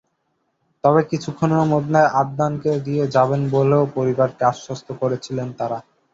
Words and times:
তবে 0.83 1.01
কিছুক্ষণের 1.11 1.63
মধ্যে 1.73 2.01
আদনানকে 2.21 2.71
দিয়ে 2.85 3.03
যাবেন 3.15 3.41
বলেও 3.51 3.83
পরিবারকে 3.95 4.43
আশ্বস্ত 4.51 4.87
করেছিলেন 5.01 5.47
তাঁরা। 5.57 5.79